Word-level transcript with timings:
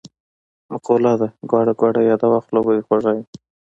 مقوله 0.71 1.13
ده: 1.21 1.27
ګوړه 1.51 1.73
ګوړه 1.79 2.01
یاده 2.09 2.27
وه 2.29 2.39
خوله 2.45 2.61
به 2.65 2.71
دی 2.77 2.81
خوږه 2.87 3.11
وي. 3.15 3.23